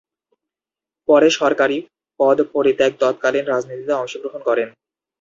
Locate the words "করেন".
4.45-4.69